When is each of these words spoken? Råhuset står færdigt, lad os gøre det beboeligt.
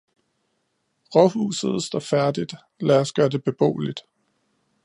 Råhuset 1.15 1.83
står 1.83 1.99
færdigt, 1.99 2.53
lad 2.79 2.99
os 2.99 3.13
gøre 3.13 3.29
det 3.29 3.43
beboeligt. 3.43 3.99